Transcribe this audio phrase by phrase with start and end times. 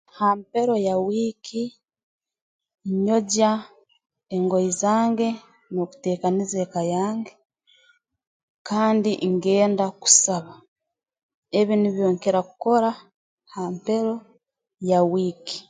[0.15, 1.63] Ha mpero ya wiiki
[3.05, 3.51] nyogya
[4.35, 5.27] engoye zange
[5.75, 7.31] nteekaniza eka yange
[8.67, 10.53] kandi ngenda kusaba
[11.59, 12.89] ebi nibyo nkira kukora
[13.51, 14.15] ha mpero
[14.89, 15.57] ya wiiki